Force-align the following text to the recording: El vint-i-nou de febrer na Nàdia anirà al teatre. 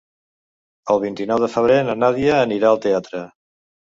El 0.93 1.01
vint-i-nou 1.03 1.41
de 1.43 1.49
febrer 1.57 1.77
na 1.89 1.95
Nàdia 2.05 2.39
anirà 2.47 2.71
al 2.71 2.83
teatre. 2.87 3.21